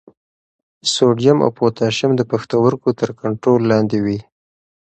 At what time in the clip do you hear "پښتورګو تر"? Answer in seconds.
2.31-3.09